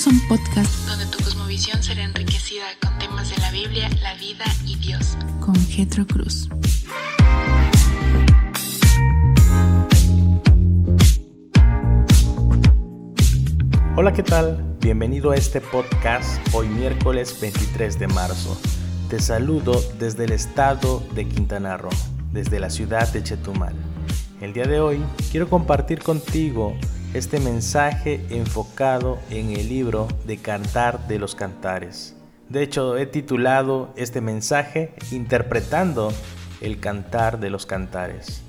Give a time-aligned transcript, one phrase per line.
[0.00, 4.46] es un podcast donde tu cosmovisión será enriquecida con temas de la Biblia, la vida
[4.64, 5.18] y Dios.
[5.40, 6.48] Con Getro Cruz.
[13.94, 14.78] Hola, ¿qué tal?
[14.80, 18.58] Bienvenido a este podcast hoy miércoles 23 de marzo.
[19.10, 21.90] Te saludo desde el estado de Quintana Roo,
[22.32, 23.74] desde la ciudad de Chetumal.
[24.40, 26.74] El día de hoy quiero compartir contigo
[27.12, 32.16] este mensaje enfocado en el libro de Cantar de los Cantares.
[32.48, 36.12] De hecho, he titulado este mensaje Interpretando
[36.60, 38.42] el Cantar de los Cantares.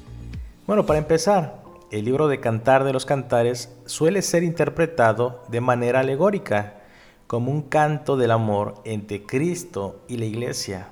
[0.68, 6.02] Bueno, para empezar, el libro de Cantar de los Cantares suele ser interpretado de manera
[6.02, 6.82] alegórica,
[7.26, 10.90] como un canto del amor entre Cristo y la Iglesia.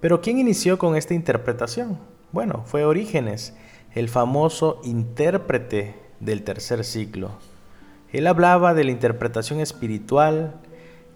[0.00, 1.98] Pero ¿quién inició con esta interpretación?
[2.30, 3.56] Bueno, fue Orígenes,
[3.92, 7.30] el famoso intérprete del tercer siglo.
[8.12, 10.54] Él hablaba de la interpretación espiritual.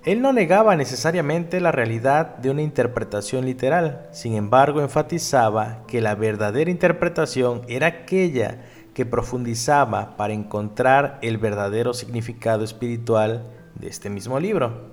[0.04, 6.14] Él no negaba necesariamente la realidad de una interpretación literal, sin embargo enfatizaba que la
[6.14, 8.62] verdadera interpretación era aquella
[8.94, 14.90] que profundizaba para encontrar el verdadero significado espiritual de este mismo libro.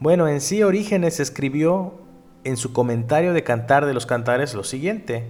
[0.00, 1.94] Bueno, en sí Orígenes escribió
[2.44, 5.26] en su comentario de Cantar de los Cantares lo siguiente.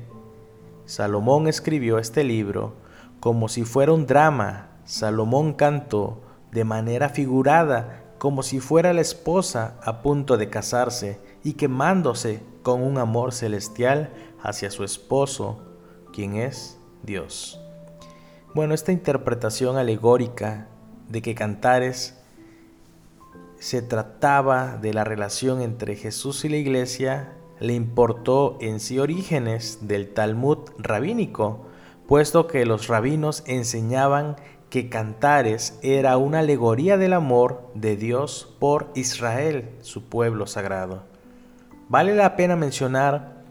[0.87, 2.75] Salomón escribió este libro
[3.21, 4.69] como si fuera un drama.
[4.85, 6.21] Salomón cantó
[6.53, 12.83] de manera figurada, como si fuera la esposa a punto de casarse y quemándose con
[12.83, 14.11] un amor celestial
[14.43, 15.61] hacia su esposo,
[16.13, 17.61] quien es Dios.
[18.55, 20.67] Bueno, esta interpretación alegórica
[21.09, 22.19] de que Cantares
[23.59, 29.81] se trataba de la relación entre Jesús y la iglesia le importó en sí orígenes
[29.83, 31.67] del Talmud rabínico,
[32.09, 34.37] puesto que los rabinos enseñaban
[34.71, 41.05] que Cantares era una alegoría del amor de Dios por Israel, su pueblo sagrado.
[41.91, 43.43] Vale la pena mencionar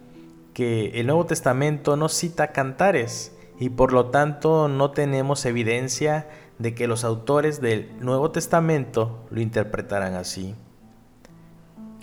[0.56, 6.74] que el Nuevo Testamento no cita Cantares y por lo tanto no tenemos evidencia de
[6.74, 10.56] que los autores del Nuevo Testamento lo interpretaran así.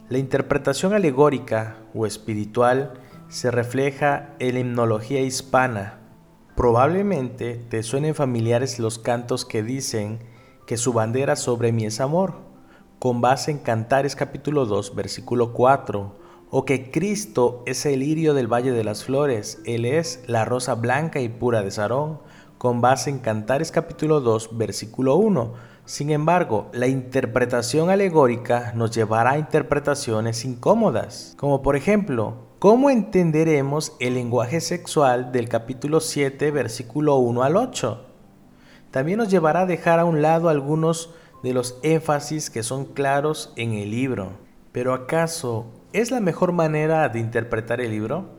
[0.08, 2.94] La interpretación alegórica o espiritual
[3.28, 5.98] se refleja en la himnología hispana,
[6.56, 10.20] Probablemente te suenen familiares los cantos que dicen
[10.66, 12.34] que su bandera sobre mí es amor,
[13.00, 16.14] con base en Cantares capítulo 2, versículo 4,
[16.50, 20.76] o que Cristo es el lirio del Valle de las Flores, Él es la rosa
[20.76, 22.20] blanca y pura de Sarón,
[22.56, 25.54] con base en Cantares capítulo 2, versículo 1.
[25.86, 33.94] Sin embargo, la interpretación alegórica nos llevará a interpretaciones incómodas, como por ejemplo, ¿Cómo entenderemos
[34.00, 38.06] el lenguaje sexual del capítulo 7, versículo 1 al 8?
[38.90, 41.10] También nos llevará a dejar a un lado algunos
[41.42, 44.30] de los énfasis que son claros en el libro.
[44.72, 48.30] Pero ¿acaso es la mejor manera de interpretar el libro?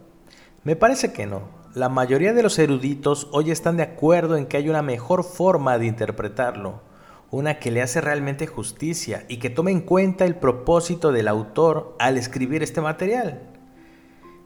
[0.63, 1.43] Me parece que no.
[1.75, 5.77] La mayoría de los eruditos hoy están de acuerdo en que hay una mejor forma
[5.77, 6.81] de interpretarlo,
[7.29, 11.95] una que le hace realmente justicia y que tome en cuenta el propósito del autor
[11.99, 13.51] al escribir este material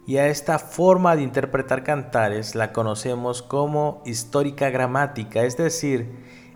[0.10, 6.10] y a esta forma de interpretar cantares la conocemos como histórica gramática, es decir,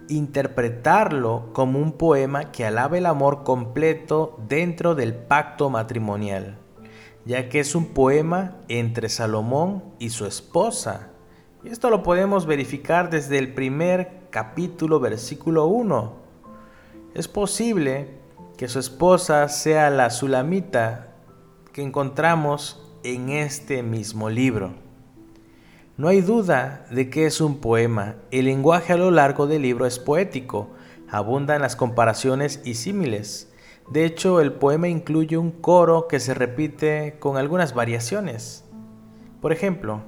[0.09, 6.58] interpretarlo como un poema que alaba el amor completo dentro del pacto matrimonial,
[7.25, 11.12] ya que es un poema entre Salomón y su esposa.
[11.64, 16.12] Y esto lo podemos verificar desde el primer capítulo, versículo 1.
[17.14, 18.18] Es posible
[18.58, 21.09] que su esposa sea la Sulamita
[21.72, 24.72] que encontramos en este mismo libro.
[25.97, 28.16] No hay duda de que es un poema.
[28.31, 30.69] El lenguaje a lo largo del libro es poético,
[31.09, 33.52] abundan las comparaciones y símiles.
[33.91, 38.64] De hecho, el poema incluye un coro que se repite con algunas variaciones.
[39.41, 40.02] Por ejemplo,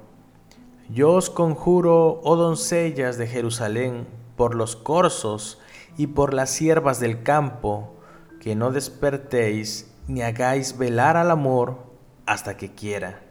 [0.90, 4.08] yo os conjuro, oh doncellas de Jerusalén,
[4.38, 5.60] por los corzos
[5.98, 7.96] y por las siervas del campo,
[8.40, 11.95] que no despertéis ni hagáis velar al amor
[12.26, 13.22] hasta que quiera.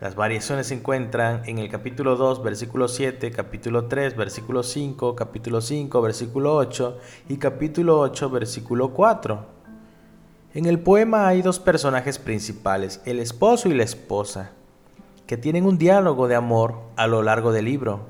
[0.00, 5.60] Las variaciones se encuentran en el capítulo 2, versículo 7, capítulo 3, versículo 5, capítulo
[5.60, 6.98] 5, versículo 8
[7.28, 9.46] y capítulo 8, versículo 4.
[10.54, 14.50] En el poema hay dos personajes principales, el esposo y la esposa,
[15.26, 18.06] que tienen un diálogo de amor a lo largo del libro.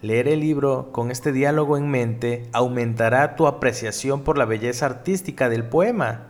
[0.00, 5.48] Leer el libro con este diálogo en mente aumentará tu apreciación por la belleza artística
[5.48, 6.28] del poema.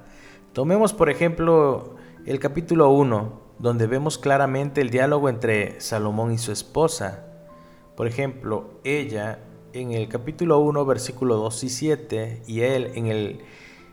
[0.55, 6.53] Tomemos por ejemplo el capítulo 1, donde vemos claramente el diálogo entre Salomón y su
[6.53, 7.27] esposa.
[7.97, 9.41] Por ejemplo, ella
[9.73, 13.41] en el capítulo 1, versículo 2 y 7, y él en el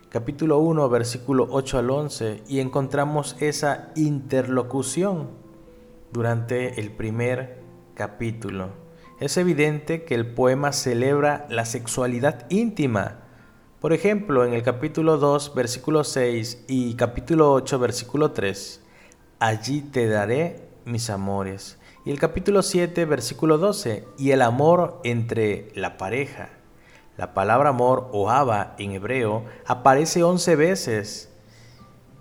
[0.10, 5.30] capítulo 1, versículo 8 al 11, y encontramos esa interlocución
[6.12, 7.60] durante el primer
[7.96, 8.70] capítulo.
[9.20, 13.24] Es evidente que el poema celebra la sexualidad íntima.
[13.80, 18.82] Por ejemplo, en el capítulo 2, versículo 6 y capítulo 8, versículo 3,
[19.40, 21.78] allí te daré mis amores.
[22.04, 26.50] Y el capítulo 7, versículo 12, y el amor entre la pareja.
[27.16, 31.30] La palabra amor o aba en hebreo aparece 11 veces.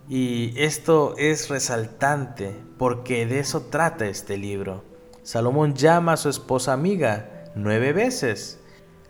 [0.09, 4.85] Y esto es resaltante porque de eso trata este libro.
[5.25, 8.61] Salomón llama a su esposa amiga nueve veces,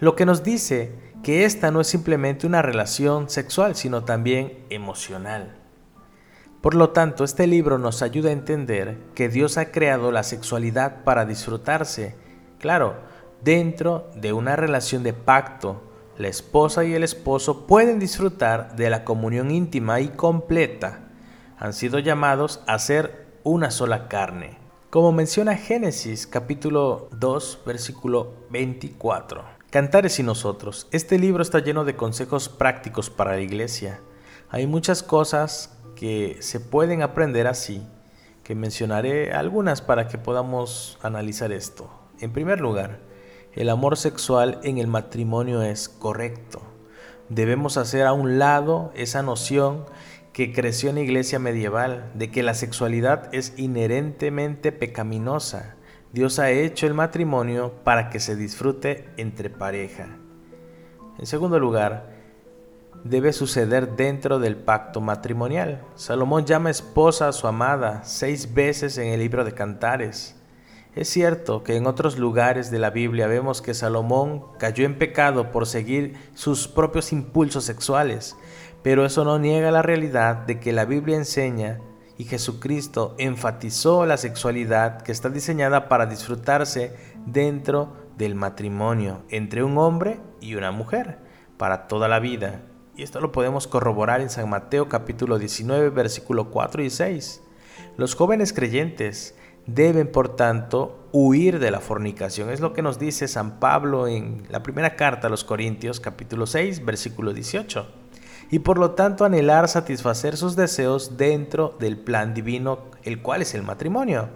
[0.01, 5.57] lo que nos dice que esta no es simplemente una relación sexual, sino también emocional.
[6.61, 11.05] Por lo tanto, este libro nos ayuda a entender que Dios ha creado la sexualidad
[11.05, 12.17] para disfrutarse,
[12.59, 12.97] claro,
[13.43, 15.83] dentro de una relación de pacto.
[16.17, 21.11] La esposa y el esposo pueden disfrutar de la comunión íntima y completa.
[21.59, 24.59] Han sido llamados a ser una sola carne.
[24.91, 29.58] Como menciona Génesis capítulo 2 versículo 24.
[29.71, 30.89] Cantares y nosotros.
[30.93, 34.01] Este libro está lleno de consejos prácticos para la iglesia.
[34.49, 37.87] Hay muchas cosas que se pueden aprender así,
[38.45, 41.91] que mencionaré algunas para que podamos analizar esto.
[42.19, 43.01] En primer lugar,
[43.53, 46.63] el amor sexual en el matrimonio es correcto.
[47.29, 49.85] Debemos hacer a un lado esa noción
[50.33, 55.77] que creció en la iglesia medieval de que la sexualidad es inherentemente pecaminosa.
[56.13, 60.17] Dios ha hecho el matrimonio para que se disfrute entre pareja.
[61.19, 62.17] En segundo lugar,
[63.05, 65.83] debe suceder dentro del pacto matrimonial.
[65.97, 70.35] Salomón llama esposa a su amada seis veces en el libro de Cantares.
[70.95, 75.53] Es cierto que en otros lugares de la Biblia vemos que Salomón cayó en pecado
[75.53, 78.35] por seguir sus propios impulsos sexuales,
[78.83, 81.81] pero eso no niega la realidad de que la Biblia enseña
[82.19, 86.95] y Jesucristo enfatizó la sexualidad que está diseñada para disfrutarse
[87.25, 91.19] dentro del matrimonio entre un hombre y una mujer
[91.57, 92.63] para toda la vida
[92.99, 97.45] y esto lo podemos corroborar en San Mateo capítulo 19, versículo 4 y 6.
[97.97, 99.37] Los jóvenes creyentes
[99.67, 102.51] deben, por tanto, huir de la fornicación.
[102.51, 106.49] Es lo que nos dice San Pablo en la primera carta a los Corintios capítulo
[106.49, 107.87] 6, versículo 18.
[108.51, 113.55] Y por lo tanto anhelar satisfacer sus deseos dentro del plan divino, el cual es
[113.55, 114.29] el matrimonio.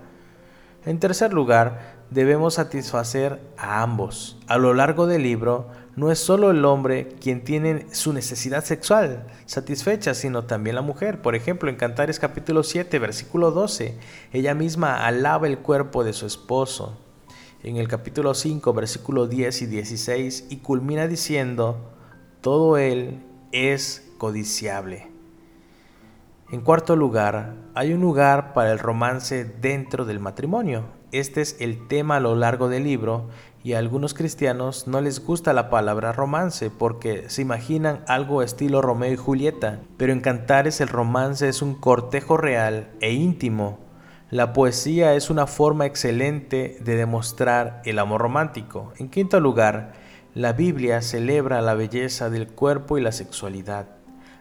[0.85, 4.37] En tercer lugar, debemos satisfacer a ambos.
[4.49, 9.27] A lo largo del libro, no es solo el hombre quien tiene su necesidad sexual
[9.47, 11.23] satisfecha, sino también la mujer.
[11.23, 13.97] Por ejemplo, en Cantares capítulo 7, versículo 12,
[14.33, 16.99] ella misma alaba el cuerpo de su esposo.
[17.63, 21.77] En el capítulo 5, versículo 10 y 16, y culmina diciendo,
[22.41, 25.09] todo él es codiciable.
[26.51, 30.85] En cuarto lugar, hay un lugar para el romance dentro del matrimonio.
[31.13, 33.29] Este es el tema a lo largo del libro
[33.63, 38.83] y a algunos cristianos no les gusta la palabra romance porque se imaginan algo estilo
[38.83, 43.79] Romeo y Julieta, pero en Cantares el romance es un cortejo real e íntimo.
[44.31, 48.93] La poesía es una forma excelente de demostrar el amor romántico.
[48.99, 49.93] En quinto lugar,
[50.35, 53.87] la Biblia celebra la belleza del cuerpo y la sexualidad.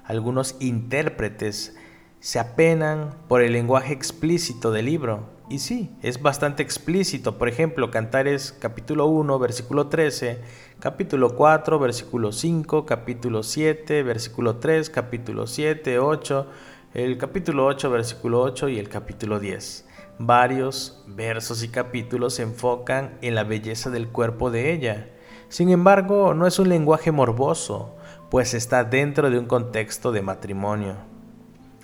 [0.06, 1.76] Algunos intérpretes
[2.22, 7.38] se apenan por el lenguaje explícito del libro y sí, es bastante explícito.
[7.38, 10.40] Por ejemplo, Cantares capítulo 1, versículo 13,
[10.80, 16.48] capítulo 4, versículo 5, capítulo 7, versículo 3, capítulo 7, 8,
[16.94, 19.88] el capítulo 8, versículo 8 y el capítulo 10.
[20.20, 25.10] Varios versos y capítulos se enfocan en la belleza del cuerpo de ella.
[25.52, 27.94] Sin embargo, no es un lenguaje morboso,
[28.30, 30.96] pues está dentro de un contexto de matrimonio.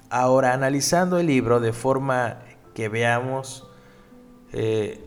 [0.09, 2.39] Ahora, analizando el libro de forma
[2.73, 3.69] que veamos
[4.53, 5.03] eh,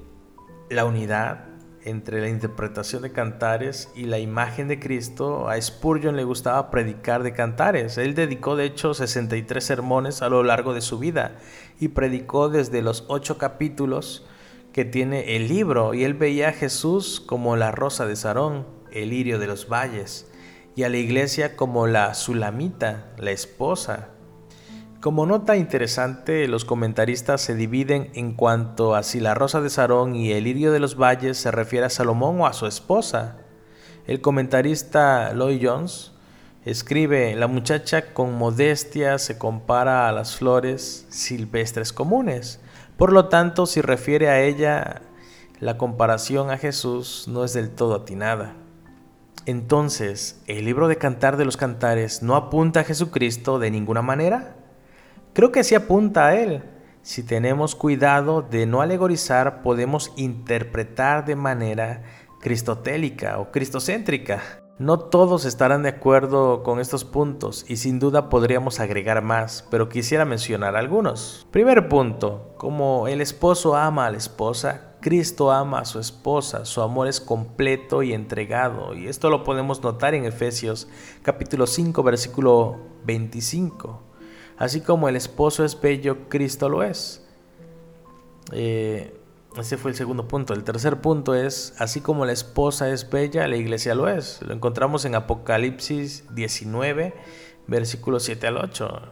[0.69, 1.47] la unidad
[1.85, 5.49] entre la interpretación de cantares y la imagen de Cristo.
[5.49, 7.97] A Spurgeon le gustaba predicar de cantares.
[7.97, 11.39] Él dedicó de hecho 63 sermones a lo largo de su vida
[11.79, 14.27] y predicó desde los ocho capítulos
[14.73, 19.11] que tiene el libro y él veía a Jesús como la rosa de Sarón, el
[19.11, 20.31] lirio de los valles,
[20.77, 24.11] y a la iglesia como la sulamita, la esposa,
[25.01, 30.15] como nota interesante, los comentaristas se dividen en cuanto a si la rosa de Sarón
[30.15, 33.39] y el lirio de los valles se refiere a Salomón o a su esposa.
[34.07, 36.13] El comentarista Lloyd Jones
[36.67, 42.61] escribe, la muchacha con modestia se compara a las flores silvestres comunes.
[43.01, 45.01] Por lo tanto, si refiere a ella,
[45.59, 48.57] la comparación a Jesús no es del todo atinada.
[49.47, 54.55] Entonces, ¿el libro de Cantar de los Cantares no apunta a Jesucristo de ninguna manera?
[55.33, 56.63] Creo que sí apunta a Él.
[57.01, 62.03] Si tenemos cuidado de no alegorizar, podemos interpretar de manera
[62.43, 64.60] cristotélica o cristocéntrica.
[64.81, 69.91] No todos estarán de acuerdo con estos puntos y sin duda podríamos agregar más, pero
[69.91, 71.47] quisiera mencionar algunos.
[71.51, 76.81] Primer punto, como el esposo ama a la esposa, Cristo ama a su esposa, su
[76.81, 80.89] amor es completo y entregado, y esto lo podemos notar en Efesios
[81.21, 84.01] capítulo 5 versículo 25.
[84.57, 87.29] Así como el esposo es bello, Cristo lo es.
[88.51, 89.20] Eh,
[89.57, 90.55] ese fue el segundo punto.
[90.55, 94.41] El tercer punto es, así como la esposa es bella, la iglesia lo es.
[94.43, 97.15] Lo encontramos en Apocalipsis 19,
[97.67, 99.03] versículos 7 al 8.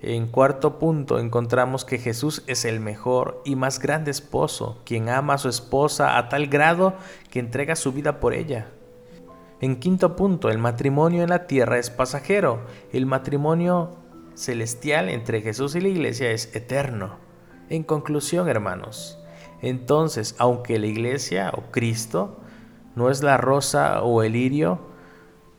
[0.00, 5.34] En cuarto punto encontramos que Jesús es el mejor y más grande esposo, quien ama
[5.34, 6.94] a su esposa a tal grado
[7.30, 8.68] que entrega su vida por ella.
[9.60, 12.66] En quinto punto, el matrimonio en la tierra es pasajero.
[12.92, 13.96] El matrimonio
[14.34, 17.18] celestial entre Jesús y la iglesia es eterno.
[17.68, 19.21] En conclusión, hermanos,
[19.62, 22.40] entonces, aunque la iglesia o Cristo
[22.96, 24.80] no es la rosa o el lirio,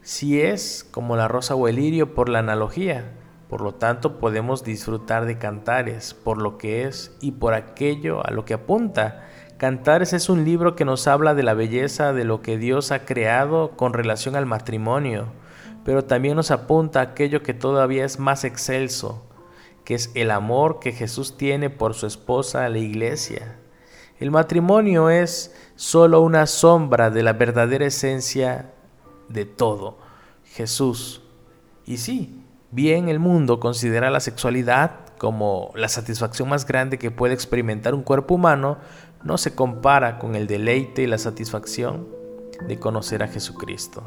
[0.02, 3.14] sí es como la rosa o el lirio por la analogía.
[3.48, 8.32] Por lo tanto, podemos disfrutar de Cantares por lo que es y por aquello a
[8.32, 9.30] lo que apunta.
[9.58, 13.06] Cantares es un libro que nos habla de la belleza de lo que Dios ha
[13.06, 15.28] creado con relación al matrimonio,
[15.86, 19.26] pero también nos apunta a aquello que todavía es más excelso,
[19.86, 23.63] que es el amor que Jesús tiene por su esposa, la iglesia.
[24.20, 28.72] El matrimonio es solo una sombra de la verdadera esencia
[29.30, 29.98] de todo,
[30.46, 31.22] Jesús.
[31.86, 37.34] Y sí, bien el mundo considera la sexualidad como la satisfacción más grande que puede
[37.34, 38.78] experimentar un cuerpo humano,
[39.24, 42.08] no se compara con el deleite y la satisfacción
[42.68, 44.04] de conocer a Jesucristo.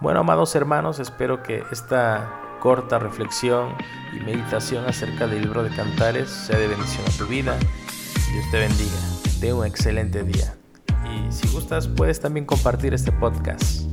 [0.00, 3.74] Bueno, amados hermanos, espero que esta corta reflexión
[4.12, 7.58] y meditación acerca del libro de Cantares sea de bendición a tu vida
[8.36, 8.98] Dios te bendiga.
[9.40, 10.54] Ten un excelente día.
[11.06, 13.86] Y si gustas, puedes también compartir este podcast.